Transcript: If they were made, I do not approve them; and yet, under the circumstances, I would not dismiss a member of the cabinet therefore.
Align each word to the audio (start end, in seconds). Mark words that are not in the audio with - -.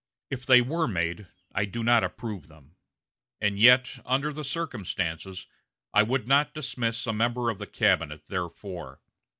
If 0.31 0.47
they 0.47 0.61
were 0.63 0.87
made, 0.87 1.27
I 1.53 1.65
do 1.65 1.83
not 1.83 2.03
approve 2.03 2.47
them; 2.47 2.75
and 3.39 3.59
yet, 3.59 3.99
under 4.03 4.33
the 4.33 4.43
circumstances, 4.43 5.45
I 5.93 6.01
would 6.01 6.27
not 6.27 6.55
dismiss 6.55 7.05
a 7.05 7.13
member 7.13 7.51
of 7.51 7.59
the 7.59 7.67
cabinet 7.67 8.25
therefore. 8.25 8.99